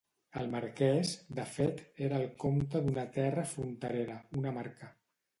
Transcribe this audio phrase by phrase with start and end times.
[0.41, 4.91] El marquès, de fet, era el comte d'una terra fronterera, una marca.